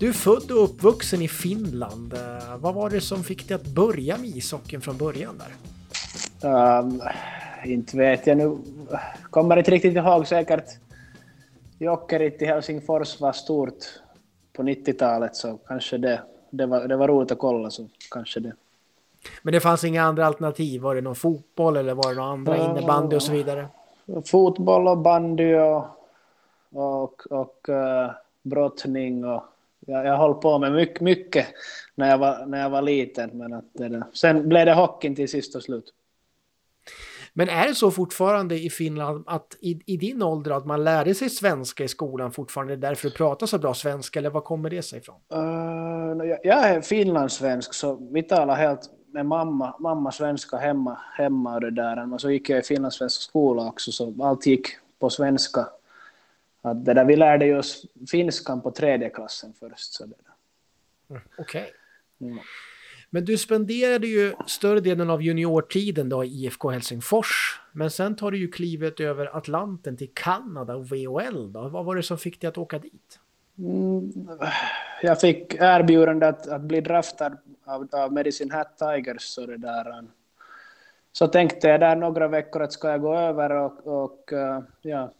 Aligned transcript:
Du 0.00 0.08
är 0.08 0.12
född 0.12 0.50
och 0.50 0.64
uppvuxen 0.64 1.22
i 1.22 1.28
Finland. 1.28 2.12
Eh, 2.12 2.56
vad 2.58 2.74
var 2.74 2.90
det 2.90 3.00
som 3.00 3.22
fick 3.22 3.48
dig 3.48 3.54
att 3.54 3.66
börja 3.66 4.16
med 4.18 4.26
ishockeyn 4.26 4.80
från 4.80 4.96
början 4.96 5.38
där? 5.38 6.78
Um, 6.78 7.02
inte 7.64 7.96
vet 7.96 8.26
jag 8.26 8.36
nu. 8.36 8.58
Kommer 9.30 9.56
inte 9.56 9.70
riktigt 9.70 9.96
ihåg 9.96 10.26
säkert. 10.26 10.64
Jokerit 11.78 12.42
i 12.42 12.44
Helsingfors 12.44 13.20
var 13.20 13.32
stort 13.32 13.84
på 14.52 14.62
90-talet 14.62 15.36
så 15.36 15.58
kanske 15.66 15.98
det, 15.98 16.22
det, 16.50 16.66
var, 16.66 16.88
det 16.88 16.96
var 16.96 17.08
roligt 17.08 17.32
att 17.32 17.38
kolla 17.38 17.70
så 17.70 17.88
kanske 18.10 18.40
det. 18.40 18.52
Men 19.42 19.52
det 19.52 19.60
fanns 19.60 19.84
inga 19.84 20.02
andra 20.02 20.26
alternativ? 20.26 20.80
Var 20.80 20.94
det 20.94 21.00
någon 21.00 21.16
fotboll 21.16 21.76
eller 21.76 21.94
var 21.94 22.08
det 22.08 22.16
några 22.16 22.30
andra 22.30 22.56
innebandy 22.56 23.16
och 23.16 23.22
så 23.22 23.32
vidare? 23.32 23.68
Fotboll 24.24 24.88
och 24.88 24.98
bandy 24.98 25.54
och, 25.54 25.84
och, 26.72 27.26
och 27.30 27.68
uh, 27.68 28.10
brottning 28.42 29.24
och 29.24 29.42
jag, 29.90 30.06
jag 30.06 30.16
höll 30.16 30.34
på 30.34 30.58
med 30.58 30.72
mycket, 30.72 31.00
mycket 31.00 31.46
när, 31.94 32.10
jag 32.10 32.18
var, 32.18 32.46
när 32.46 32.60
jag 32.60 32.70
var 32.70 32.82
liten. 32.82 33.30
Men 33.32 33.52
att 33.52 33.64
det, 33.74 34.02
sen 34.12 34.48
blev 34.48 34.66
det 34.66 34.74
hockeyn 34.74 35.14
till 35.14 35.28
sist 35.28 35.56
och 35.56 35.62
slut. 35.62 35.94
Men 37.32 37.48
är 37.48 37.68
det 37.68 37.74
så 37.74 37.90
fortfarande 37.90 38.58
i 38.58 38.70
Finland 38.70 39.24
att 39.26 39.56
i, 39.60 39.80
i 39.86 39.96
din 39.96 40.22
ålder 40.22 40.50
att 40.50 40.66
man 40.66 40.84
lärde 40.84 41.14
sig 41.14 41.30
svenska 41.30 41.84
i 41.84 41.88
skolan 41.88 42.32
fortfarande? 42.32 42.76
därför 42.76 43.08
du 43.08 43.14
pratar 43.14 43.46
så 43.46 43.58
bra 43.58 43.74
svenska 43.74 44.18
eller 44.18 44.30
vad 44.30 44.44
kommer 44.44 44.70
det 44.70 44.82
sig 44.82 44.98
ifrån? 44.98 45.16
Uh, 45.34 46.26
jag, 46.26 46.38
jag 46.42 46.68
är 46.68 46.80
finlandssvensk 46.80 47.74
så 47.74 48.08
vi 48.12 48.22
talar 48.22 48.54
helt 48.54 48.90
med 49.12 49.26
mamma, 49.26 49.76
mamma 49.78 50.12
svenska 50.12 50.56
hemma, 50.56 50.98
hemma 51.16 51.54
och 51.54 51.60
det 51.60 51.70
där. 51.70 52.14
Och 52.14 52.20
så 52.20 52.30
gick 52.30 52.50
jag 52.50 52.58
i 52.58 52.62
finlandssvensk 52.62 53.22
skola 53.22 53.66
också 53.66 53.92
så 53.92 54.14
allt 54.22 54.46
gick 54.46 54.66
på 54.98 55.10
svenska. 55.10 55.66
Att 56.62 56.84
det 56.84 56.94
där, 56.94 57.04
vi 57.04 57.16
lärde 57.16 57.58
oss 57.58 57.86
finskan 58.10 58.62
på 58.62 58.70
tredje 58.70 59.10
klassen 59.10 59.54
först. 59.60 59.92
Så 59.92 60.04
mm, 60.04 60.14
Okej. 61.38 61.62
Okay. 61.62 61.70
Ja. 62.18 62.42
Men 63.10 63.24
du 63.24 63.38
spenderade 63.38 64.06
ju 64.06 64.34
större 64.46 64.80
delen 64.80 65.10
av 65.10 65.22
juniortiden 65.22 66.08
då 66.08 66.24
i 66.24 66.28
IFK 66.28 66.70
Helsingfors. 66.70 67.60
Men 67.72 67.90
sen 67.90 68.16
tar 68.16 68.30
du 68.30 68.38
ju 68.38 68.48
klivet 68.48 69.00
över 69.00 69.36
Atlanten 69.36 69.96
till 69.96 70.10
Kanada 70.14 70.76
och 70.76 70.92
VHL. 70.92 71.52
Då. 71.52 71.68
Vad 71.68 71.84
var 71.84 71.96
det 71.96 72.02
som 72.02 72.18
fick 72.18 72.40
dig 72.40 72.48
att 72.48 72.58
åka 72.58 72.78
dit? 72.78 73.18
Mm, 73.58 74.12
jag 75.02 75.20
fick 75.20 75.54
erbjudande 75.54 76.26
att, 76.26 76.48
att 76.48 76.60
bli 76.60 76.80
draftad 76.80 77.36
av, 77.64 77.88
av 77.92 78.12
Medicine 78.12 78.54
Hat 78.54 78.78
Tigers. 78.78 79.22
Så, 79.22 79.46
det 79.46 79.56
där, 79.56 80.04
så 81.12 81.26
tänkte 81.26 81.68
jag 81.68 81.80
där 81.80 81.96
några 81.96 82.28
veckor 82.28 82.62
att 82.62 82.72
ska 82.72 82.90
jag 82.90 83.00
gå 83.00 83.16
över 83.16 83.50
och, 83.50 83.86
och 83.86 84.32
uh, 84.32 84.60
ja, 84.82 85.12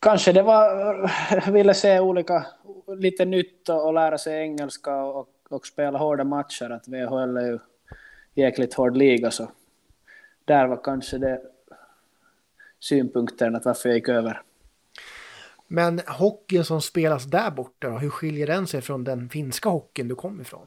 kanske 0.00 0.32
det 0.32 0.42
var, 0.42 1.50
ville 1.52 1.74
se 1.74 2.00
olika, 2.00 2.46
lite 2.86 3.24
nytt 3.24 3.68
och 3.68 3.94
lära 3.94 4.18
sig 4.18 4.42
engelska 4.42 5.02
och, 5.02 5.28
och 5.48 5.66
spela 5.66 5.98
hårda 5.98 6.24
matcher. 6.24 6.70
Att 6.70 6.88
VHL 6.88 7.36
är 7.36 7.46
ju 7.46 7.58
jäkligt 8.34 8.74
hård 8.74 8.96
liga 8.96 9.30
så 9.30 9.50
där 10.44 10.66
var 10.66 10.80
kanske 10.84 11.18
det 11.18 11.40
synpunkten 12.80 13.56
att 13.56 13.64
varför 13.64 13.88
jag 13.88 13.96
gick 13.96 14.08
över. 14.08 14.42
Men 15.66 16.00
hockeyn 16.06 16.64
som 16.64 16.80
spelas 16.80 17.24
där 17.24 17.50
borta, 17.50 17.88
då, 17.88 17.98
hur 17.98 18.10
skiljer 18.10 18.46
den 18.46 18.66
sig 18.66 18.80
från 18.80 19.04
den 19.04 19.28
finska 19.28 19.68
hockeyn 19.68 20.08
du 20.08 20.14
kom 20.14 20.40
ifrån? 20.40 20.66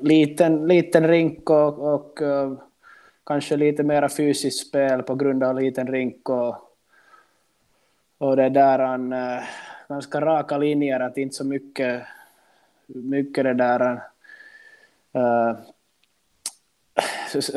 Liten, 0.00 0.68
liten 0.68 1.08
rink 1.08 1.50
och, 1.50 1.94
och 1.94 2.22
uh, 2.22 2.58
kanske 3.26 3.56
lite 3.56 3.82
mera 3.82 4.08
fysiskt 4.08 4.68
spel 4.68 5.02
på 5.02 5.14
grund 5.14 5.44
av 5.44 5.60
liten 5.60 5.86
rink 5.86 6.28
och, 6.28 6.73
och 8.18 8.36
det 8.36 8.48
där 8.48 8.78
han, 8.78 9.12
uh, 9.12 9.42
ganska 9.88 10.20
raka 10.20 10.58
linjer, 10.58 11.00
att 11.00 11.16
inte 11.16 11.34
så 11.34 11.44
mycket, 11.44 12.02
mycket 12.86 13.44
det 13.44 13.54
där 13.54 13.92
uh, 15.16 15.58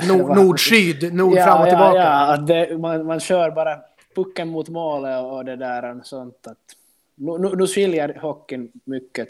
Nord, 0.07 0.35
nord-syd, 0.35 1.13
nord 1.13 1.37
ja, 1.37 1.45
fram 1.45 1.61
och 1.61 1.67
tillbaka. 1.67 1.97
Ja, 1.97 2.31
ja 2.31 2.37
det, 2.37 2.77
man, 2.77 3.05
man 3.05 3.19
kör 3.19 3.51
bara 3.51 3.79
pucken 4.15 4.47
mot 4.47 4.69
målet 4.69 5.23
och 5.23 5.45
det 5.45 5.55
där 5.55 5.99
sånt. 6.03 6.47
Att, 6.47 6.57
nu, 7.15 7.37
nu, 7.37 7.55
nu 7.55 7.67
skiljer 7.67 8.19
hockeyn 8.21 8.71
mycket. 8.83 9.27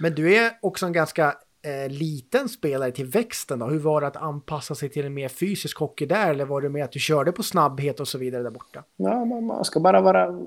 Men 0.00 0.14
du 0.14 0.34
är 0.34 0.52
också 0.60 0.86
en 0.86 0.92
ganska 0.92 1.34
eh, 1.66 1.88
liten 1.88 2.48
spelare 2.48 2.90
till 2.90 3.06
växten 3.06 3.58
då. 3.58 3.66
Hur 3.66 3.78
var 3.78 4.00
det 4.00 4.06
att 4.06 4.16
anpassa 4.16 4.74
sig 4.74 4.88
till 4.88 5.06
en 5.06 5.14
mer 5.14 5.28
fysisk 5.28 5.78
hockey 5.78 6.06
där? 6.06 6.30
Eller 6.30 6.44
var 6.44 6.60
det 6.60 6.68
med 6.68 6.84
att 6.84 6.92
du 6.92 6.98
körde 6.98 7.32
på 7.32 7.42
snabbhet 7.42 8.00
och 8.00 8.08
så 8.08 8.18
vidare 8.18 8.42
där 8.42 8.50
borta? 8.50 8.84
Ja, 8.96 9.24
man, 9.24 9.44
man 9.44 9.64
ska 9.64 9.80
bara 9.80 10.00
vara... 10.00 10.38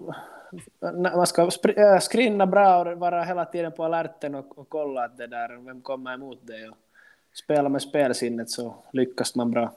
Man 1.16 1.28
ska 1.28 1.41
eh, 1.41 2.00
skrinna 2.00 2.47
bra 2.47 2.79
och 2.79 3.00
vara 3.00 3.24
hela 3.24 3.46
tiden 3.46 3.72
på 3.72 3.84
alerten 3.84 4.35
och, 4.35 4.58
och 4.58 4.69
kolla 4.69 5.03
att 5.06 5.18
det 5.18 5.28
där, 5.28 5.66
vem 5.66 5.81
kommer 5.81 6.13
emot 6.13 6.47
dig. 6.47 6.69
Och 6.69 6.75
spela 7.34 7.69
med 7.69 7.81
spelsinnet 7.81 8.50
så 8.50 8.75
lyckas 8.94 9.35
man 9.35 9.52
bra. 9.52 9.72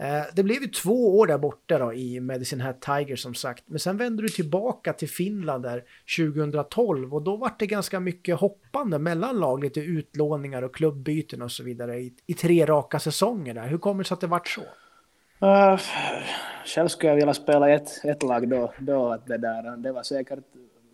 Eh, 0.00 0.22
det 0.34 0.42
blev 0.42 0.62
ju 0.62 0.68
två 0.68 1.18
år 1.18 1.26
där 1.26 1.38
borta 1.38 1.78
då 1.78 1.94
i 1.94 2.20
Medicine 2.20 2.62
Hat 2.62 2.80
Tiger 2.80 3.16
som 3.16 3.34
sagt. 3.34 3.64
Men 3.66 3.78
sen 3.78 3.96
vände 3.96 4.22
du 4.22 4.28
tillbaka 4.28 4.92
till 4.92 5.08
Finland 5.08 5.62
där 5.62 5.84
2012 6.18 7.14
och 7.14 7.22
då 7.22 7.36
var 7.36 7.52
det 7.58 7.66
ganska 7.66 8.00
mycket 8.00 8.36
hoppande 8.36 8.98
mellan 8.98 9.40
lag, 9.40 9.64
lite 9.64 9.80
utlåningar 9.80 10.62
och 10.62 10.74
klubbyten 10.74 11.42
och 11.42 11.52
så 11.52 11.62
vidare 11.62 11.98
i, 11.98 12.14
i 12.26 12.34
tre 12.34 12.66
raka 12.66 12.98
säsonger 12.98 13.54
där. 13.54 13.66
Hur 13.66 13.78
kommer 13.78 14.04
det 14.04 14.08
sig 14.08 14.14
att 14.14 14.20
det 14.20 14.26
vart 14.26 14.48
så? 14.48 14.60
Uh, 15.42 15.80
själv 16.64 16.88
skulle 16.88 17.10
jag 17.10 17.16
vilja 17.16 17.34
spela 17.34 17.70
ett, 17.70 18.04
ett 18.04 18.22
lag 18.22 18.48
då, 18.48 18.72
då 18.78 19.12
att 19.12 19.26
det 19.26 19.38
där, 19.38 19.76
det 19.76 19.92
var 19.92 20.02
säkert, 20.02 20.38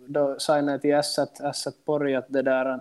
då 0.06 0.38
signade 0.38 0.72
jag 0.72 0.80
till 0.82 0.94
Assat 0.94 1.40
Ässät 1.40 1.74
att 1.88 2.26
det 2.28 2.42
där 2.42 2.80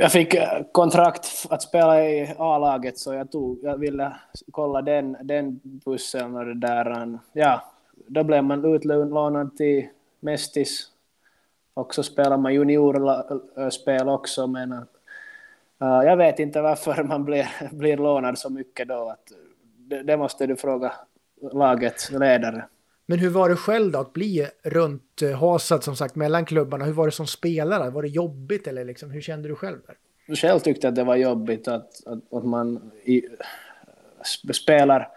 jag 0.00 0.12
fick 0.12 0.34
eh, 0.34 0.62
kontrakt 0.72 1.46
att 1.50 1.62
spela 1.62 2.04
i 2.04 2.34
A-laget 2.38 2.98
så 2.98 3.14
jag, 3.14 3.30
tog, 3.30 3.58
jag 3.62 3.78
ville 3.78 4.16
kolla 4.50 4.82
den, 4.82 5.16
den 5.22 5.60
bussen 5.62 6.36
och 6.36 6.46
det 6.46 6.54
där. 6.54 7.18
Ja, 7.32 7.62
då 8.06 8.24
blev 8.24 8.44
man 8.44 8.64
utlånad 8.64 9.56
till 9.56 9.88
Mestis 10.20 10.90
och 11.74 11.94
så 11.94 12.02
spelar 12.02 12.36
man 12.36 12.54
juniorspel 12.54 14.08
eh, 14.08 14.14
också 14.14 14.46
men 14.46 14.72
uh, 14.72 14.86
jag 15.80 16.16
vet 16.16 16.38
inte 16.38 16.60
varför 16.60 17.02
man 17.02 17.24
blir, 17.24 17.48
blir 17.72 17.96
lånad 17.96 18.38
så 18.38 18.50
mycket 18.50 18.88
då. 18.88 19.08
Att, 19.08 19.32
det, 19.78 20.02
det 20.02 20.16
måste 20.16 20.46
du 20.46 20.56
fråga 20.56 20.92
lagets 21.52 22.10
ledare. 22.10 22.64
Men 23.06 23.18
hur 23.18 23.30
var 23.30 23.48
det 23.48 23.56
själv 23.56 23.92
då 23.92 23.98
att 23.98 24.12
bli 24.12 24.48
runt 24.62 25.22
hasad 25.40 25.84
som 25.84 25.96
sagt 25.96 26.14
mellan 26.14 26.44
klubbarna? 26.44 26.84
Hur 26.84 26.92
var 26.92 27.06
det 27.06 27.12
som 27.12 27.26
spelare? 27.26 27.90
Var 27.90 28.02
det 28.02 28.08
jobbigt 28.08 28.66
eller 28.66 28.84
liksom, 28.84 29.10
hur 29.10 29.20
kände 29.20 29.48
du 29.48 29.54
själv 29.54 29.78
där? 29.86 29.96
Själv 30.36 30.60
tyckte 30.60 30.86
jag 30.86 30.92
att 30.92 30.96
det 30.96 31.04
var 31.04 31.16
jobbigt 31.16 31.68
att, 31.68 32.06
att, 32.06 32.32
att 32.32 32.44
man 32.44 32.90
i, 33.04 33.22
spelar 34.52 35.08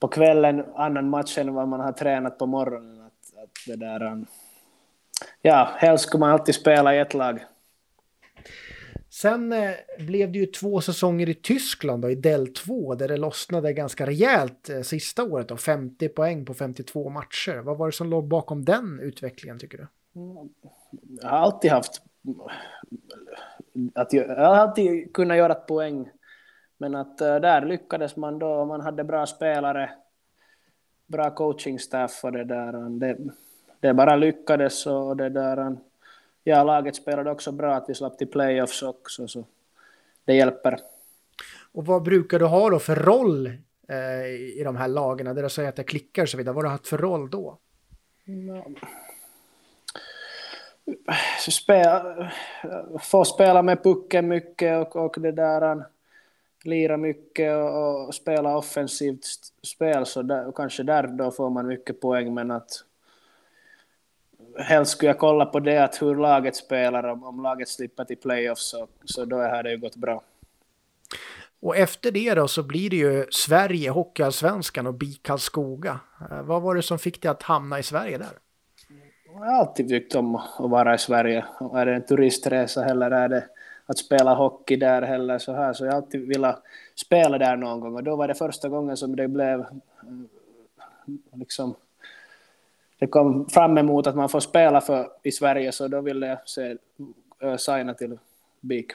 på 0.00 0.08
kvällen 0.08 0.64
annan 0.74 1.08
match 1.08 1.38
än 1.38 1.54
vad 1.54 1.68
man 1.68 1.80
har 1.80 1.92
tränat 1.92 2.38
på 2.38 2.46
morgonen. 2.46 3.00
Att, 3.00 3.42
att 3.42 3.50
det 3.66 3.76
där, 3.76 4.02
um, 4.02 4.26
ja, 5.42 5.68
helst 5.76 6.04
skulle 6.04 6.20
man 6.20 6.30
alltid 6.30 6.54
spela 6.54 6.94
i 6.94 6.98
ett 6.98 7.14
lag. 7.14 7.44
Sen 9.22 9.52
eh, 9.52 9.70
blev 9.98 10.32
det 10.32 10.38
ju 10.38 10.46
två 10.46 10.80
säsonger 10.80 11.28
i 11.28 11.34
Tyskland 11.34 12.02
då, 12.02 12.10
i 12.10 12.14
del 12.14 12.54
2 12.54 12.94
där 12.94 13.08
det 13.08 13.16
lossnade 13.16 13.72
ganska 13.72 14.06
rejält 14.06 14.68
eh, 14.68 14.80
sista 14.80 15.24
året. 15.24 15.48
Då, 15.48 15.56
50 15.56 16.08
poäng 16.08 16.44
på 16.44 16.54
52 16.54 17.10
matcher. 17.10 17.56
Vad 17.56 17.78
var 17.78 17.86
det 17.86 17.92
som 17.92 18.10
låg 18.10 18.28
bakom 18.28 18.64
den 18.64 19.00
utvecklingen 19.00 19.58
tycker 19.58 19.78
du? 19.78 19.86
Jag 21.22 21.28
har 21.28 21.38
alltid 21.38 21.70
haft... 21.70 22.02
Att 23.94 24.12
jag, 24.12 24.28
jag 24.28 24.36
har 24.36 24.56
alltid 24.56 25.14
kunnat 25.14 25.36
göra 25.36 25.52
ett 25.52 25.66
poäng. 25.66 26.10
Men 26.78 26.94
att 26.94 27.20
uh, 27.20 27.36
där 27.36 27.66
lyckades 27.66 28.16
man 28.16 28.38
då. 28.38 28.64
Man 28.64 28.80
hade 28.80 29.04
bra 29.04 29.26
spelare, 29.26 29.90
bra 31.06 31.30
coachingstaff 31.30 32.20
och 32.24 32.32
det 32.32 32.44
där. 32.44 32.98
Det, 32.98 33.18
det 33.80 33.94
bara 33.94 34.16
lyckades 34.16 34.86
och 34.86 35.16
det 35.16 35.28
där 35.28 35.76
ja, 36.44 36.64
laget 36.64 36.96
spelade 36.96 37.30
också 37.30 37.52
bra 37.52 37.74
att 37.74 37.84
vi 37.88 37.94
slapp 37.94 38.18
till 38.18 38.30
playoffs 38.30 38.82
också, 38.82 39.28
så 39.28 39.44
det 40.24 40.34
hjälper. 40.34 40.78
Och 41.72 41.86
vad 41.86 42.02
brukar 42.02 42.38
du 42.38 42.44
ha 42.44 42.70
då 42.70 42.78
för 42.78 42.96
roll 42.96 43.46
eh, 43.88 44.26
i 44.58 44.62
de 44.64 44.76
här 44.76 44.88
lagen, 44.88 45.34
där 45.34 45.42
du 45.42 45.48
säger 45.48 45.68
att 45.68 45.76
det 45.76 45.84
klickar 45.84 46.22
och 46.22 46.28
så 46.28 46.36
vidare? 46.36 46.54
Vad 46.54 46.64
har 46.64 46.70
du 46.70 46.72
haft 46.72 46.88
för 46.88 46.98
roll 46.98 47.30
då? 47.30 47.58
Ja. 48.24 48.66
Spela, 51.50 52.32
få 53.00 53.24
spela 53.24 53.62
med 53.62 53.82
pucken 53.82 54.28
mycket 54.28 54.78
och, 54.78 54.96
och 54.96 55.20
det 55.20 55.32
där 55.32 55.84
lira 56.64 56.96
mycket 56.96 57.56
och, 57.56 58.06
och 58.06 58.14
spela 58.14 58.56
offensivt 58.56 59.24
spel 59.62 60.06
så 60.06 60.22
där, 60.22 60.52
kanske 60.52 60.82
där 60.82 61.06
då 61.06 61.30
får 61.30 61.50
man 61.50 61.66
mycket 61.66 62.00
poäng 62.00 62.34
men 62.34 62.50
att 62.50 62.70
helst 64.58 64.92
skulle 64.92 65.08
jag 65.08 65.18
kolla 65.18 65.46
på 65.46 65.60
det, 65.60 65.78
att 65.78 66.02
hur 66.02 66.14
laget 66.14 66.56
spelar, 66.56 67.04
om, 67.04 67.24
om 67.24 67.42
laget 67.42 67.68
slipper 67.68 68.04
till 68.04 68.16
playoffs, 68.16 68.70
så, 68.70 68.88
så 69.04 69.24
då 69.24 69.36
har 69.36 69.62
det 69.62 69.70
ju 69.70 69.78
gått 69.78 69.96
bra. 69.96 70.22
Och 71.60 71.76
efter 71.76 72.10
det 72.10 72.34
då 72.34 72.48
så 72.48 72.62
blir 72.62 72.90
det 72.90 72.96
ju 72.96 73.26
Sverige, 73.30 73.90
Hockeyallsvenskan 73.90 74.86
och 74.86 74.94
BIK 74.94 75.22
Karlskoga. 75.22 76.00
Eh, 76.30 76.42
vad 76.42 76.62
var 76.62 76.74
det 76.74 76.82
som 76.82 76.98
fick 76.98 77.22
dig 77.22 77.30
att 77.30 77.42
hamna 77.42 77.78
i 77.78 77.82
Sverige 77.82 78.18
där? 78.18 78.38
Jag 79.26 79.38
har 79.38 79.46
alltid 79.46 79.88
tyckt 79.88 80.14
om 80.14 80.36
att 80.36 80.70
vara 80.70 80.94
i 80.94 80.98
Sverige. 80.98 81.44
Är 81.74 81.86
det 81.86 81.94
en 81.94 82.06
turistresa 82.06 82.84
eller 82.84 83.10
är 83.10 83.28
det 83.28 83.44
att 83.86 83.98
spela 83.98 84.34
hockey 84.34 84.76
där 84.76 85.02
heller 85.02 85.38
så 85.38 85.52
här. 85.52 85.72
Så 85.72 85.84
jag 85.84 85.92
har 85.92 85.96
alltid 85.96 86.28
velat 86.28 86.62
spela 86.94 87.38
där 87.38 87.56
någon 87.56 87.80
gång 87.80 87.94
och 87.94 88.04
då 88.04 88.16
var 88.16 88.28
det 88.28 88.34
första 88.34 88.68
gången 88.68 88.96
som 88.96 89.16
det 89.16 89.28
blev 89.28 89.60
eh, 89.60 89.66
liksom 91.32 91.74
det 93.02 93.08
kom 93.08 93.48
fram 93.48 93.78
emot 93.78 94.06
att 94.06 94.16
man 94.16 94.28
får 94.28 94.40
spela 94.40 94.80
för 94.80 95.08
i 95.22 95.32
Sverige 95.32 95.72
så 95.72 95.88
då 95.88 96.00
ville 96.00 96.26
jag 96.26 96.48
se, 96.48 96.76
uh, 97.44 97.56
signa 97.56 97.94
till 97.94 98.18
BIK. 98.60 98.92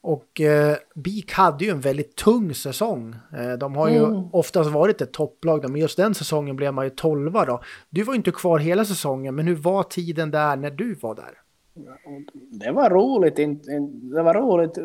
Och 0.00 0.40
eh, 0.40 0.76
BIK 0.94 1.32
hade 1.32 1.64
ju 1.64 1.70
en 1.70 1.80
väldigt 1.80 2.16
tung 2.16 2.54
säsong. 2.54 3.14
Eh, 3.38 3.52
de 3.52 3.76
har 3.76 3.88
ju 3.88 4.04
mm. 4.04 4.24
oftast 4.32 4.70
varit 4.70 5.00
ett 5.00 5.12
topplag, 5.12 5.70
men 5.70 5.80
just 5.80 5.96
den 5.96 6.14
säsongen 6.14 6.56
blev 6.56 6.74
man 6.74 6.84
ju 6.84 6.90
tolva 6.90 7.44
då. 7.44 7.60
Du 7.90 8.02
var 8.02 8.14
ju 8.14 8.16
inte 8.16 8.30
kvar 8.30 8.58
hela 8.58 8.84
säsongen, 8.84 9.34
men 9.34 9.46
hur 9.46 9.56
var 9.56 9.82
tiden 9.82 10.30
där 10.30 10.56
när 10.56 10.70
du 10.70 10.94
var 10.94 11.14
där? 11.14 11.38
Det 12.50 12.70
var 12.70 12.90
roligt, 12.90 13.36
det 14.16 14.22
var 14.22 14.34
roligt 14.34 14.78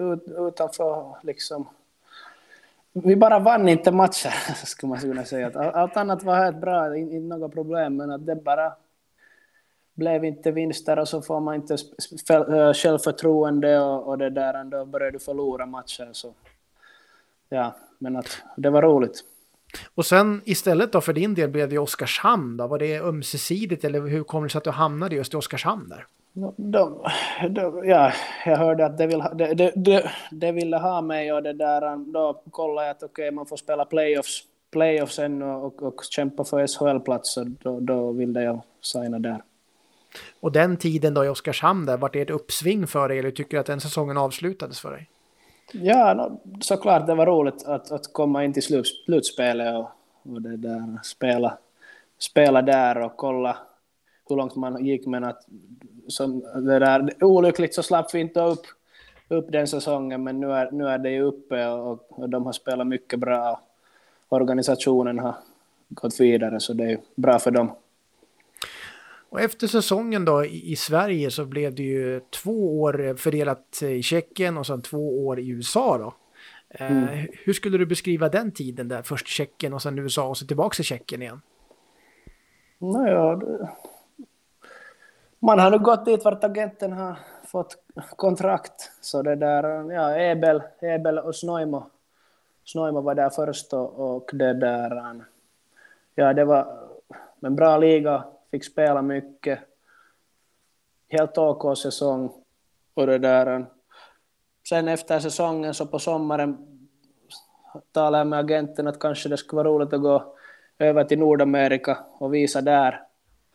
utanför 0.47 1.17
liksom. 1.23 1.67
Vi 3.03 3.15
bara 3.15 3.39
vann 3.39 3.69
inte 3.69 3.91
matcher, 3.91 4.29
skulle 4.65 4.89
man 4.89 4.99
kunna 4.99 5.25
säga. 5.25 5.71
Allt 5.73 5.97
annat 5.97 6.23
var 6.23 6.35
helt 6.35 6.61
bra, 6.61 6.97
inte 6.97 7.19
några 7.19 7.49
problem, 7.49 7.95
men 7.95 8.11
att 8.11 8.25
det 8.25 8.35
bara 8.35 8.73
blev 9.95 10.25
inte 10.25 10.51
vinster 10.51 10.99
och 10.99 11.07
så 11.07 11.21
får 11.21 11.39
man 11.39 11.55
inte 11.55 11.73
eh, 12.29 12.73
självförtroende 12.73 13.79
och, 13.79 14.07
och 14.07 14.17
det 14.17 14.29
där, 14.29 14.63
då 14.63 14.85
börjar 14.85 15.11
du 15.11 15.19
förlora 15.19 15.65
matcher. 15.65 16.09
Så. 16.11 16.33
Ja, 17.49 17.75
men 17.97 18.15
att 18.15 18.41
det 18.57 18.69
var 18.69 18.81
roligt. 18.81 19.23
Och 19.95 20.05
sen 20.05 20.41
istället 20.45 20.91
då 20.91 21.01
för 21.01 21.13
din 21.13 21.33
del 21.33 21.49
blev 21.49 21.69
det 21.69 21.77
Oskarshamn 21.77 22.57
då? 22.57 22.67
Var 22.67 22.79
det 22.79 22.99
ömsesidigt 22.99 23.83
eller 23.83 24.01
hur 24.01 24.23
kom 24.23 24.43
det 24.43 24.49
sig 24.49 24.57
att 24.57 24.63
du 24.63 24.69
hamnade 24.69 25.15
just 25.15 25.33
i 25.33 25.37
Oskarshamn 25.37 25.89
där? 25.89 26.05
De, 26.37 26.53
de, 27.49 27.81
ja, 27.85 28.11
jag 28.45 28.57
hörde 28.57 28.85
att 28.85 28.97
de, 28.97 29.07
vill, 29.07 29.23
de, 29.33 29.53
de, 29.53 29.71
de, 29.75 30.01
de 30.31 30.51
ville 30.51 30.77
ha 30.77 31.01
mig 31.01 31.33
och 31.33 31.43
det 31.43 31.53
där, 31.53 32.11
då 32.13 32.41
kollade 32.51 32.87
jag 32.87 32.91
att 32.91 33.03
okej, 33.03 33.23
okay, 33.27 33.31
man 33.31 33.45
får 33.45 33.57
spela 33.57 33.85
playoffs, 33.85 34.43
playoffs 34.71 35.19
än 35.19 35.41
och, 35.41 35.83
och, 35.83 36.03
kämpa 36.03 36.43
för 36.43 36.67
SHL-plats, 36.67 37.37
då, 37.63 37.79
då 37.79 38.11
ville 38.11 38.41
jag 38.41 38.61
signa 38.81 39.19
där. 39.19 39.43
Och 40.39 40.51
den 40.51 40.77
tiden 40.77 41.13
då 41.13 41.25
i 41.25 41.27
Oskarshamn 41.27 41.85
där, 41.85 41.97
var 41.97 42.09
det 42.09 42.21
ett 42.21 42.29
uppsving 42.29 42.87
för 42.87 43.09
dig 43.09 43.19
eller 43.19 43.31
tycker 43.31 43.57
du 43.57 43.61
att 43.61 43.65
den 43.65 43.81
säsongen 43.81 44.17
avslutades 44.17 44.79
för 44.79 44.91
dig? 44.91 45.09
Ja, 45.73 46.31
såklart 46.61 47.07
det 47.07 47.15
var 47.15 47.25
roligt 47.25 47.65
att, 47.65 47.91
att 47.91 48.13
komma 48.13 48.43
in 48.43 48.53
till 48.53 48.85
slutspelet 49.05 49.75
och, 49.75 49.89
och 50.33 50.41
det 50.41 50.57
där, 50.57 50.99
spela, 51.03 51.57
spela 52.19 52.61
där 52.61 52.97
och 52.97 53.17
kolla 53.17 53.57
hur 54.29 54.35
långt 54.35 54.55
man 54.55 54.85
gick 54.85 55.05
men 55.05 55.23
att 55.23 55.45
som 56.07 56.39
det 56.39 56.79
där, 56.79 57.23
olyckligt 57.23 57.73
så 57.73 57.83
slapp 57.83 58.13
vi 58.13 58.19
inte 58.19 58.41
upp, 58.41 58.65
upp 59.27 59.51
den 59.51 59.67
säsongen 59.67 60.23
men 60.23 60.39
nu 60.39 60.51
är, 60.51 60.71
nu 60.71 60.87
är 60.87 60.97
det 60.97 61.11
ju 61.11 61.21
uppe 61.21 61.67
och, 61.67 62.19
och 62.19 62.29
de 62.29 62.45
har 62.45 62.53
spelat 62.53 62.87
mycket 62.87 63.19
bra. 63.19 63.61
Organisationen 64.29 65.19
har 65.19 65.35
gått 65.89 66.19
vidare 66.19 66.59
så 66.59 66.73
det 66.73 66.91
är 66.91 66.99
bra 67.15 67.39
för 67.39 67.51
dem. 67.51 67.75
Och 69.29 69.41
efter 69.41 69.67
säsongen 69.67 70.25
då 70.25 70.45
i, 70.45 70.75
Sverige 70.75 71.31
så 71.31 71.45
blev 71.45 71.75
det 71.75 71.83
ju 71.83 72.19
två 72.19 72.81
år 72.81 73.15
fördelat 73.17 73.81
i 73.81 74.03
Tjeckien 74.03 74.57
och 74.57 74.67
sen 74.67 74.81
två 74.81 75.27
år 75.27 75.39
i 75.39 75.49
USA 75.49 75.97
då. 75.97 76.13
Eh, 76.69 76.91
mm. 76.91 77.27
hur 77.33 77.53
skulle 77.53 77.77
du 77.77 77.85
beskriva 77.85 78.29
den 78.29 78.51
tiden 78.51 78.87
där? 78.87 79.01
Först 79.01 79.27
Tjeckien 79.27 79.73
och 79.73 79.81
sen 79.81 79.99
USA 79.99 80.27
och 80.27 80.37
så 80.37 80.45
tillbaka 80.45 80.75
till 80.75 80.85
Tjeckien 80.85 81.21
igen. 81.21 81.41
Naja, 82.79 83.35
det 83.35 83.69
man 85.47 85.59
har 85.59 85.71
nu 85.71 85.79
gått 85.79 86.05
dit 86.05 86.25
vart 86.25 86.43
agenten 86.43 86.93
har 86.93 87.19
fått 87.45 87.77
kontrakt. 88.15 88.91
Så 89.01 89.21
det 89.21 89.35
där, 89.35 89.91
ja, 89.91 90.17
Ebel, 90.17 90.61
Ebel 90.81 91.19
och 91.19 91.35
Snoimo. 91.35 91.83
Snoimo 92.63 93.01
var 93.01 93.15
där 93.15 93.29
först 93.29 93.73
och, 93.73 94.15
och 94.15 94.29
det 94.33 94.53
där, 94.53 95.23
ja 96.15 96.33
det 96.33 96.45
var 96.45 96.67
en 97.41 97.55
bra 97.55 97.77
liga 97.77 98.23
fick 98.51 98.65
spela 98.65 99.01
mycket. 99.01 99.59
Helt 101.09 101.37
OK 101.37 101.77
säsong. 101.77 102.31
Och 102.93 103.07
det 103.07 103.17
där. 103.17 103.65
Sen 104.69 104.87
efter 104.87 105.19
säsongen 105.19 105.73
så 105.73 105.85
på 105.85 105.99
sommaren 105.99 106.57
talade 107.91 108.17
jag 108.17 108.27
med 108.27 108.39
agenten 108.39 108.87
att 108.87 108.99
kanske 108.99 109.29
det 109.29 109.37
skulle 109.37 109.57
vara 109.57 109.69
roligt 109.69 109.93
att 109.93 110.01
gå 110.01 110.35
över 110.79 111.03
till 111.03 111.19
Nordamerika 111.19 111.97
och 112.19 112.33
visa 112.33 112.61
där 112.61 113.06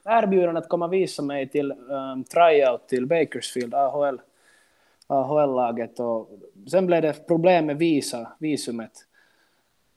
erbjudande 0.05 0.59
att 0.59 0.69
komma 0.69 0.85
och 0.85 0.93
visa 0.93 1.23
mig 1.23 1.49
till 1.49 1.73
um, 1.73 2.25
tryout 2.25 2.89
till 2.89 3.07
Bakersfield, 3.07 3.75
AHL, 3.75 4.21
AHL-laget. 5.07 6.01
Och 6.01 6.31
sen 6.71 6.87
blev 6.87 7.03
det 7.03 7.27
problem 7.27 7.67
med 7.67 7.77
visa, 7.77 8.33
visumet. 8.39 8.93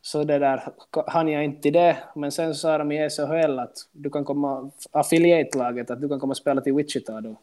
Så 0.02 0.24
det 0.24 0.40
där 0.40 0.64
hann 1.08 1.28
jag 1.28 1.44
inte 1.44 1.72
det, 1.72 1.98
men 2.16 2.32
sen 2.32 2.56
sa 2.56 2.78
de 2.78 2.92
i 2.92 3.10
SHL 3.10 3.60
att 3.60 3.78
du 3.92 4.10
kan 4.10 4.26
komma, 4.26 4.72
affiliate-laget, 4.92 5.92
att 5.92 6.02
du 6.02 6.10
kan 6.10 6.20
komma 6.20 6.32
och 6.32 6.38
spela 6.38 6.62
till 6.62 6.74
Wichita 6.74 7.22
då. 7.22 7.36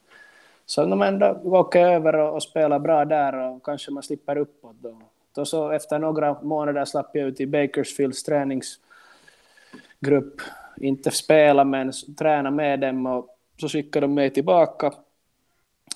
Så 0.66 0.86
no, 0.86 0.94
men 0.94 1.18
då 1.18 1.40
åker 1.44 1.80
jag 1.80 1.94
över 1.94 2.16
och, 2.16 2.34
och 2.34 2.42
spelar 2.42 2.78
bra 2.78 3.04
där 3.04 3.34
och 3.34 3.64
kanske 3.64 3.90
man 3.90 4.02
slipper 4.02 4.38
uppåt 4.38 4.76
då. 4.80 4.98
Då 5.34 5.44
så 5.44 5.70
efter 5.70 5.98
några 5.98 6.42
månader 6.42 6.84
slapp 6.84 7.10
jag 7.12 7.28
ut 7.28 7.40
i 7.40 7.46
Bakersfields 7.46 8.24
träningsgrupp. 8.24 10.40
Inte 10.76 11.10
spela 11.10 11.64
men 11.64 11.92
träna 12.18 12.50
med 12.50 12.80
dem 12.80 13.06
och 13.06 13.36
så 13.60 13.68
skickade 13.68 14.06
de 14.06 14.14
mig 14.14 14.30
tillbaka. 14.30 14.92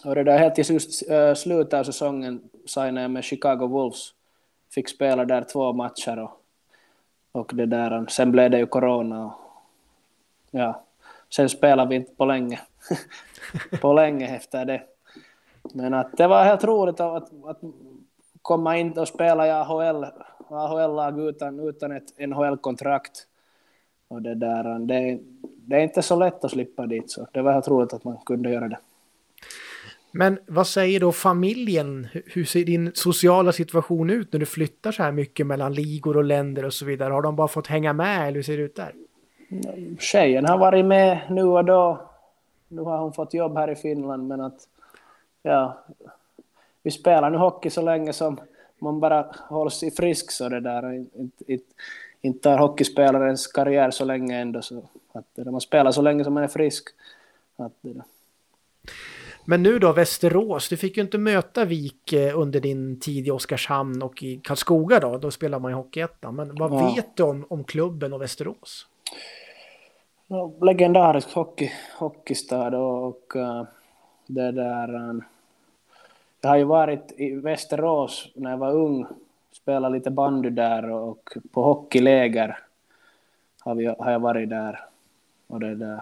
Och 0.04 0.14
det 0.14 0.24
där 0.24 0.38
helt 0.38 0.54
till 0.54 0.78
eh, 1.10 1.34
slutet 1.34 1.74
av 1.74 1.84
säsongen 1.84 2.40
signade 2.66 3.00
jag 3.00 3.10
med 3.10 3.24
Chicago 3.24 3.66
Wolves. 3.66 4.12
Fick 4.70 4.88
spela 4.88 5.24
där 5.24 5.44
två 5.52 5.72
matcher 5.72 6.18
och 6.18 6.42
och 7.36 7.50
det 7.54 7.66
där, 7.66 8.06
sen 8.08 8.32
blev 8.32 8.50
det 8.50 8.58
ju 8.58 8.66
corona 8.66 9.24
och 9.24 9.32
ja, 10.50 10.82
sen 11.30 11.48
spelade 11.48 11.88
vi 11.88 11.96
inte 11.96 12.14
på 12.14 12.24
länge. 12.24 12.60
på 13.80 13.92
länge 13.92 14.36
efter 14.36 14.64
det. 14.64 14.82
Men 15.62 15.94
att 15.94 16.16
det 16.16 16.26
var 16.26 16.44
helt 16.44 16.64
roligt 16.64 17.00
att, 17.00 17.30
att 17.44 17.60
komma 18.42 18.76
in 18.76 18.98
och 18.98 19.08
spela 19.08 19.46
i 19.46 19.50
AHL, 19.50 20.06
AHL-lag 20.48 21.20
utan, 21.20 21.60
utan 21.60 21.92
ett 21.92 22.18
NHL-kontrakt. 22.18 23.26
Och 24.08 24.22
det, 24.22 24.34
där, 24.34 24.78
det, 24.78 25.18
det 25.56 25.76
är 25.76 25.80
inte 25.80 26.02
så 26.02 26.16
lätt 26.16 26.44
att 26.44 26.50
slippa 26.50 26.86
dit, 26.86 27.10
så 27.10 27.26
det 27.32 27.42
var 27.42 27.52
helt 27.52 27.68
roligt 27.68 27.92
att 27.92 28.04
man 28.04 28.16
kunde 28.26 28.50
göra 28.50 28.68
det. 28.68 28.78
Men 30.10 30.38
vad 30.46 30.66
säger 30.66 31.00
då 31.00 31.12
familjen? 31.12 32.08
Hur 32.12 32.44
ser 32.44 32.64
din 32.64 32.90
sociala 32.94 33.52
situation 33.52 34.10
ut 34.10 34.32
när 34.32 34.40
du 34.40 34.46
flyttar 34.46 34.92
så 34.92 35.02
här 35.02 35.12
mycket 35.12 35.46
mellan 35.46 35.74
ligor 35.74 36.16
och 36.16 36.24
länder 36.24 36.64
och 36.64 36.72
så 36.72 36.84
vidare? 36.84 37.12
Har 37.12 37.22
de 37.22 37.36
bara 37.36 37.48
fått 37.48 37.66
hänga 37.66 37.92
med 37.92 38.28
eller 38.28 38.34
hur 38.34 38.42
ser 38.42 38.56
det 38.56 38.62
ut 38.62 38.76
där? 38.76 38.92
Tjejen 39.98 40.44
har 40.44 40.58
varit 40.58 40.84
med 40.84 41.20
nu 41.30 41.42
och 41.42 41.64
då. 41.64 42.10
Nu 42.68 42.82
har 42.82 42.98
hon 42.98 43.12
fått 43.12 43.34
jobb 43.34 43.56
här 43.56 43.70
i 43.70 43.76
Finland 43.76 44.28
men 44.28 44.40
att 44.40 44.68
ja, 45.42 45.84
vi 46.82 46.90
spelar 46.90 47.30
nu 47.30 47.38
hockey 47.38 47.70
så 47.70 47.82
länge 47.82 48.12
som 48.12 48.40
man 48.78 49.00
bara 49.00 49.26
hålls 49.48 49.82
i 49.82 49.90
frisk 49.90 50.30
så 50.30 50.48
det 50.48 50.60
där. 50.60 50.94
Inte, 50.94 51.52
inte, 51.52 51.64
inte 52.20 52.40
tar 52.40 52.58
hockeyspelarens 52.58 53.46
karriär 53.46 53.90
så 53.90 54.04
länge 54.04 54.40
ändå 54.40 54.62
så 54.62 54.82
att 55.12 55.46
man 55.46 55.60
spelar 55.60 55.90
så 55.90 56.02
länge 56.02 56.24
som 56.24 56.34
man 56.34 56.42
är 56.42 56.48
frisk. 56.48 56.88
Att 57.56 57.72
men 59.48 59.62
nu 59.62 59.78
då 59.78 59.92
Västerås, 59.92 60.68
du 60.68 60.76
fick 60.76 60.96
ju 60.96 61.02
inte 61.02 61.18
möta 61.18 61.64
Vik 61.64 62.12
eh, 62.12 62.38
under 62.38 62.60
din 62.60 63.00
tid 63.00 63.26
i 63.26 63.30
Oskarshamn 63.30 64.02
och 64.02 64.22
i 64.22 64.40
Karlskoga 64.44 65.00
då, 65.00 65.18
då 65.18 65.30
spelar 65.30 65.58
man 65.58 65.70
i 65.70 65.74
Hockeyettan. 65.74 66.36
Men 66.36 66.54
vad 66.54 66.72
ja. 66.72 66.94
vet 66.94 67.16
du 67.16 67.22
om, 67.22 67.46
om 67.48 67.64
klubben 67.64 68.12
och 68.12 68.22
Västerås? 68.22 68.86
Ja, 70.26 70.52
legendarisk 70.60 71.34
hockey, 71.34 71.70
hockeystad 71.98 72.76
och, 72.76 73.06
och 73.06 73.36
uh, 73.36 73.62
det 74.26 74.52
där... 74.52 74.94
Uh, 74.94 75.20
jag 76.40 76.50
har 76.50 76.56
ju 76.56 76.64
varit 76.64 77.12
i 77.16 77.34
Västerås 77.34 78.32
när 78.34 78.50
jag 78.50 78.58
var 78.58 78.72
ung, 78.72 79.06
spelat 79.66 79.92
lite 79.92 80.10
bandy 80.10 80.50
där 80.50 80.90
och 80.90 81.28
på 81.52 81.62
hockeyläger 81.62 82.58
har, 83.60 83.74
vi, 83.74 83.86
har 83.86 84.12
jag 84.12 84.18
varit 84.18 84.50
där. 84.50 84.80
Och 85.46 85.60
det 85.60 85.74
där 85.74 86.00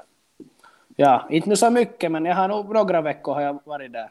Ja, 0.97 1.27
inte 1.31 1.49
nu 1.49 1.57
så 1.57 1.71
mycket, 1.71 2.13
men 2.13 2.25
jag 2.25 2.35
har 2.35 2.49
nog 2.49 2.75
några 2.75 3.01
veckor 3.01 3.35
har 3.35 3.41
jag 3.41 3.59
varit 3.65 3.93
där. 3.93 4.11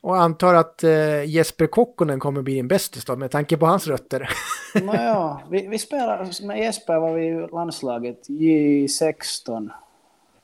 Och 0.00 0.16
antar 0.16 0.54
att 0.54 0.84
eh, 0.84 1.24
Jesper 1.24 1.66
Kokkonen 1.66 2.20
kommer 2.20 2.42
bli 2.42 2.54
din 2.54 2.68
bästis 2.68 3.04
då, 3.04 3.16
med 3.16 3.30
tanke 3.30 3.56
på 3.56 3.66
hans 3.66 3.86
rötter. 3.86 4.28
Nåja, 4.82 5.40
vi, 5.50 5.66
vi 5.66 5.78
spelar, 5.78 6.46
med 6.46 6.58
Jesper 6.58 6.98
var 6.98 7.14
vi 7.14 7.26
i 7.26 7.46
landslaget 7.52 8.28
J16 8.28 9.70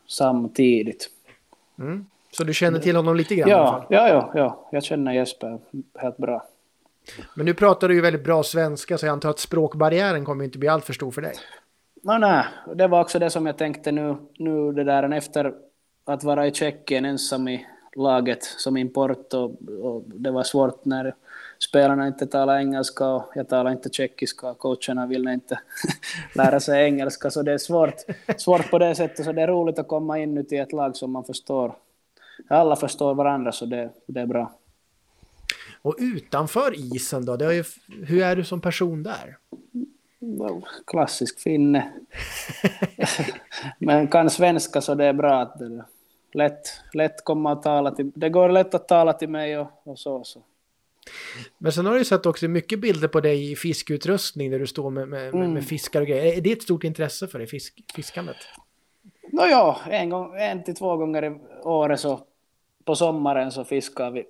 samtidigt. 0.07 1.11
Mm. 1.79 2.07
Så 2.31 2.45
du 2.45 2.55
känner 2.55 2.79
till 2.79 2.97
honom 2.97 3.17
lite 3.17 3.35
grann? 3.35 3.51
Ja, 3.51 3.87
ja, 3.89 4.09
ja, 4.09 4.33
ja, 4.35 4.69
jag 4.73 4.85
känner 4.85 5.13
Jesper 5.13 5.59
helt 5.99 6.17
bra. 6.17 6.47
Men 7.35 7.47
nu 7.47 7.55
pratar 7.55 7.89
du 7.89 7.95
ju 7.95 8.01
väldigt 8.01 8.25
bra 8.25 8.43
svenska 8.43 8.99
så 8.99 9.07
jag 9.07 9.13
antar 9.13 9.31
att 9.31 9.39
språkbarriären 9.39 10.25
kommer 10.25 10.45
inte 10.45 10.59
bli 10.59 10.69
alltför 10.69 10.93
stor 10.93 11.11
för 11.11 11.23
dig. 11.23 11.35
Nej, 12.03 12.19
nej, 12.19 12.45
det 12.75 12.87
var 12.87 13.01
också 13.01 13.19
det 13.19 13.31
som 13.31 13.47
jag 13.47 13.59
tänkte 13.59 13.93
nu, 13.93 14.17
nu 14.39 14.73
det 14.73 14.85
där 14.85 15.13
efter, 15.13 15.55
att 16.05 16.25
vara 16.25 16.47
i 16.47 16.53
Tjeckien 16.53 17.05
ensam 17.05 17.49
i 17.49 17.67
laget 17.97 18.45
som 18.45 18.77
import 18.77 19.35
och, 19.35 19.45
och 19.83 20.03
det 20.07 20.31
var 20.31 20.43
svårt 20.43 20.85
när 20.85 21.15
spelarna 21.59 22.07
inte 22.07 22.27
talar 22.27 22.59
engelska 22.59 23.09
och 23.09 23.33
jag 23.35 23.49
talar 23.49 23.71
inte 23.71 23.89
tjeckiska 23.93 24.51
och 24.51 24.59
coacherna 24.59 25.07
vill 25.07 25.29
inte 25.29 25.61
lära 26.35 26.61
sig 26.61 26.85
engelska 26.85 27.31
så 27.31 27.43
det 27.43 27.53
är 27.53 27.59
svårt, 27.59 27.95
svårt 28.37 28.71
på 28.71 28.79
det 28.79 28.95
sättet 28.95 29.25
så 29.25 29.33
det 29.33 29.43
är 29.43 29.49
roligt 29.49 29.79
att 29.79 29.89
komma 29.89 30.19
in 30.19 30.47
i 30.51 30.57
ett 30.57 30.73
lag 30.73 30.97
som 30.97 31.11
man 31.11 31.25
förstår. 31.25 31.75
Alla 32.49 32.77
förstår 32.77 33.15
varandra 33.15 33.53
så 33.53 33.67
det, 33.67 33.91
det 34.07 34.21
är 34.21 34.27
bra. 34.27 34.53
Och 35.89 35.97
utanför 35.99 36.95
isen 36.95 37.25
då, 37.25 37.33
är 37.33 37.53
ju, 37.53 37.65
hur 38.07 38.23
är 38.23 38.37
du 38.37 38.45
som 38.45 38.61
person 38.61 39.03
där? 39.03 39.37
Klassisk 40.87 41.41
finne. 41.41 41.93
Men 43.79 44.09
kan 44.09 44.31
svenska 44.31 44.81
så 44.81 44.95
det 44.95 45.05
är 45.05 45.13
bra 45.13 45.41
att 45.41 45.59
det 45.59 45.85
lätt, 46.33 46.81
lätt 46.93 47.25
komma 47.25 47.53
och 47.53 47.63
tala 47.63 47.91
till, 47.91 48.13
det 48.15 48.29
går 48.29 48.49
lätt 48.49 48.75
att 48.75 48.89
tala 48.89 49.13
till 49.13 49.29
mig 49.29 49.59
och, 49.59 49.83
och 49.85 49.99
så, 49.99 50.25
så. 50.25 50.43
Men 51.59 51.73
sen 51.73 51.87
har 51.87 51.95
du 51.95 52.05
sett 52.05 52.27
också 52.27 52.49
mycket 52.49 52.81
bilder 52.81 53.09
på 53.09 53.21
dig 53.21 53.53
i 53.53 53.57
fiskutrustning 53.57 54.51
där 54.51 54.59
du 54.59 54.67
står 54.67 54.91
med, 54.91 55.09
med, 55.09 55.35
mm. 55.35 55.53
med 55.53 55.65
fiskar 55.65 56.01
och 56.01 56.07
grejer. 56.07 56.37
Är 56.37 56.41
det 56.41 56.53
ett 56.53 56.63
stort 56.63 56.85
intresse 56.85 57.27
för 57.27 57.39
dig, 57.39 57.49
fisk, 57.49 57.85
fiskandet? 57.95 58.37
Nåja, 59.33 59.77
en, 59.91 60.11
gång, 60.11 60.37
en 60.37 60.65
till 60.65 60.75
två 60.75 60.97
gånger 60.97 61.25
i 61.25 61.39
året 61.63 62.01
så 62.01 62.21
på 62.85 62.95
sommaren 62.95 63.53
så 63.53 63.65
fiskar 63.65 64.11
vi. 64.11 64.25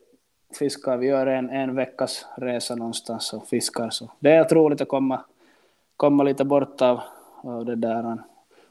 Fiskar, 0.55 0.97
vi 0.97 1.07
gör 1.07 1.27
en, 1.27 1.51
en 1.51 1.75
veckas 1.75 2.27
resa 2.37 2.75
någonstans 2.75 3.33
och 3.33 3.49
fiskar. 3.49 3.91
Så 3.91 4.11
det 4.19 4.31
är 4.31 4.55
roligt 4.55 4.81
att 4.81 4.89
komma, 4.89 5.21
komma 5.97 6.23
lite 6.23 6.45
bort 6.45 6.83
av, 6.83 7.01
av 7.43 7.65
det 7.65 7.77
där 7.77 8.19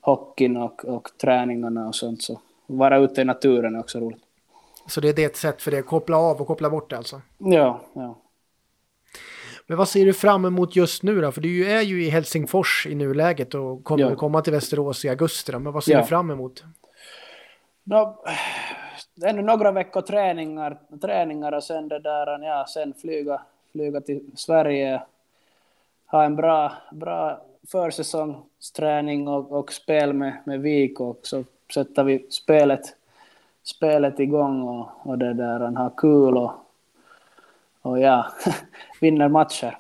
hockeyn 0.02 0.58
och, 0.58 0.86
och 0.86 1.10
träningarna 1.22 1.88
och 1.88 1.96
sånt. 1.96 2.22
Så 2.22 2.40
vara 2.68 2.98
ute 2.98 3.22
i 3.22 3.26
naturen 3.26 3.76
är 3.76 3.80
också 3.80 4.00
roligt. 4.00 4.24
Så 4.88 5.02
det 5.02 5.20
är 5.20 5.26
ett 5.26 5.36
sätt 5.36 5.62
för 5.62 5.72
dig 5.72 5.80
att 5.80 5.86
koppla 5.86 6.18
av 6.18 6.42
och 6.42 6.48
koppla 6.48 6.70
bort 6.70 6.94
alltså? 6.94 7.22
Ja, 7.38 7.82
ja. 7.94 8.16
Men 9.68 9.78
vad 9.78 9.88
ser 9.88 10.06
du 10.06 10.14
fram 10.14 10.46
emot 10.46 10.76
just 10.76 11.04
nu 11.04 11.22
då? 11.22 11.32
För 11.32 11.42
du 11.42 11.72
är 11.72 11.82
ju 11.82 12.06
i 12.06 12.10
Helsingfors 12.10 12.88
i 12.90 12.96
nuläget 12.96 13.56
och 13.56 13.84
kommer 13.84 14.04
ja. 14.04 14.16
komma 14.16 14.42
till 14.42 14.54
Västerås 14.54 15.06
i 15.06 15.10
augusti. 15.10 15.52
Då. 15.52 15.60
Men 15.60 15.74
vad 15.74 15.84
ser 15.84 15.94
ja. 15.94 16.02
du 16.02 16.08
fram 16.08 16.32
emot? 16.32 16.64
No, 17.84 18.24
ännu 19.26 19.42
några 19.42 19.72
veckor 19.72 20.02
träningar, 20.02 20.78
träningar 21.02 21.52
och 21.52 21.64
sen 21.64 21.88
det 21.88 22.00
där, 22.00 22.44
ja, 22.44 22.66
sen 22.70 22.94
flyga, 22.94 23.42
flyga 23.72 24.02
till 24.02 24.22
Sverige, 24.36 25.02
ha 26.06 26.24
en 26.24 26.36
bra, 26.36 26.74
bra 26.92 27.42
försäsongsträning 27.72 29.28
och, 29.28 29.52
och 29.52 29.74
spel 29.74 30.14
med, 30.14 30.38
med 30.46 30.62
Vik 30.62 31.00
och 31.00 31.20
så 31.22 31.44
sätter 31.74 32.04
vi 32.04 32.28
spelet 32.30 32.96
spelet 33.68 34.20
igång 34.20 34.62
och, 34.62 34.90
och 35.04 35.18
det 35.18 35.34
där, 35.34 35.60
har 35.60 35.92
kul 35.98 36.38
och, 36.38 36.52
och 37.82 38.00
ja, 38.00 38.34
vinner 39.02 39.28
matcher. 39.28 39.78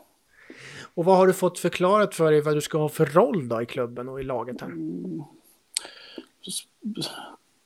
Och 0.95 1.05
vad 1.05 1.17
har 1.17 1.27
du 1.27 1.33
fått 1.33 1.59
förklarat 1.59 2.15
för 2.15 2.31
dig 2.31 2.41
vad 2.41 2.55
du 2.55 2.61
ska 2.61 2.77
ha 2.77 2.89
för 2.89 3.05
roll 3.05 3.47
då 3.47 3.61
i 3.61 3.65
klubben 3.65 4.09
och 4.09 4.19
i 4.19 4.23
laget 4.23 4.61
här? 4.61 4.71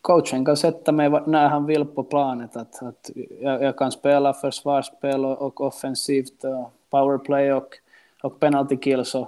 Coachen 0.01 0.45
kan 0.45 0.57
sätta 0.57 0.91
mig 0.91 1.09
när 1.09 1.49
han 1.49 1.65
vill 1.65 1.85
på 1.85 2.03
planet. 2.03 2.55
Att, 2.55 2.83
att 2.83 3.09
jag, 3.41 3.63
jag 3.63 3.77
kan 3.77 3.91
spela 3.91 4.33
försvarsspel 4.33 5.25
och, 5.25 5.41
och 5.41 5.61
offensivt 5.61 6.43
och 6.43 6.73
powerplay 6.89 7.53
och, 7.53 7.67
och 8.21 8.39
penalty 8.39 8.77
kill 8.77 9.05
så 9.05 9.27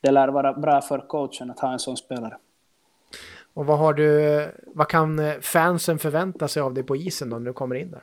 det 0.00 0.10
lär 0.10 0.28
vara 0.28 0.52
bra 0.52 0.80
för 0.80 0.98
coachen 0.98 1.50
att 1.50 1.60
ha 1.60 1.72
en 1.72 1.78
sån 1.78 1.96
spelare. 1.96 2.36
Och 3.54 3.66
vad 3.66 3.78
har 3.78 3.92
du, 3.94 4.48
vad 4.74 4.88
kan 4.88 5.20
fansen 5.40 5.98
förvänta 5.98 6.48
sig 6.48 6.62
av 6.62 6.74
dig 6.74 6.84
på 6.84 6.96
isen 6.96 7.30
då 7.30 7.38
när 7.38 7.46
du 7.46 7.52
kommer 7.52 7.74
in 7.74 7.90
där? 7.90 8.02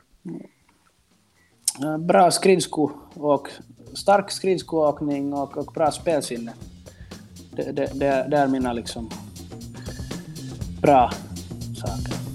Bra 1.98 2.30
skridsko 2.30 2.90
och 3.14 3.48
stark 3.94 4.30
skridskoåkning 4.30 5.32
och, 5.32 5.56
och 5.56 5.72
bra 5.74 5.90
spelsinne. 5.90 6.54
Det, 7.52 7.62
det, 7.62 7.90
det, 7.94 8.26
det 8.30 8.36
är 8.36 8.48
mina 8.48 8.72
liksom 8.72 9.10
bra 10.82 11.10
Osaka. 11.82 12.29